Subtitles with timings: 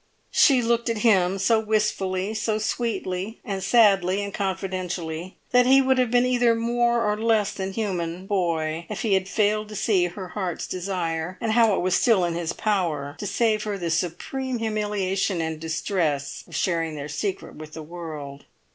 [0.31, 5.99] She looked at him so wistfully, so sweetly and sadly and confidentially, that he would
[5.99, 10.05] have been either more or less than human boy if he had failed to see
[10.07, 13.91] her heart's desire, and how it was still in his power to save her the
[13.91, 18.45] supreme humiliation and distress of sharing their secret with the world.